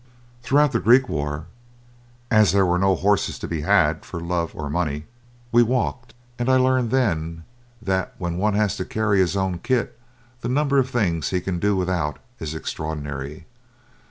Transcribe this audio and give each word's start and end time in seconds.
Throughout 0.41 0.71
the 0.71 0.79
Greek 0.79 1.07
war, 1.07 1.45
as 2.31 2.53
there 2.53 2.65
were 2.65 2.79
no 2.79 2.95
horses 2.95 3.37
to 3.37 3.47
be 3.47 3.61
had 3.61 4.03
for 4.03 4.19
love 4.19 4.51
or 4.55 4.67
money, 4.67 5.05
we 5.51 5.61
walked, 5.61 6.15
and 6.39 6.49
I 6.49 6.55
learned 6.55 6.89
then 6.89 7.43
that 7.83 8.15
when 8.17 8.37
one 8.39 8.55
has 8.55 8.75
to 8.77 8.83
carry 8.85 9.19
his 9.19 9.37
own 9.37 9.59
kit 9.59 9.99
the 10.39 10.49
number 10.49 10.79
of 10.79 10.89
things 10.89 11.29
he 11.29 11.39
can 11.39 11.59
do 11.59 11.75
without 11.75 12.17
is 12.39 12.55
extraordinary. 12.55 13.45